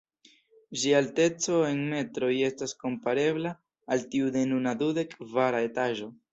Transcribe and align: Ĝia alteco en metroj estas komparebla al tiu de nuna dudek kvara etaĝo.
Ĝia 0.83 0.95
alteco 1.03 1.59
en 1.67 1.83
metroj 1.91 2.31
estas 2.49 2.75
komparebla 2.85 3.55
al 3.97 4.05
tiu 4.17 4.35
de 4.39 4.47
nuna 4.55 4.77
dudek 4.85 5.17
kvara 5.23 5.65
etaĝo. 5.71 6.13